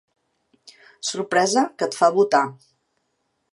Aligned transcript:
Sorpresa 1.09 1.65
que 1.81 1.89
et 1.91 1.99
fa 2.01 2.11
botar. 2.19 2.43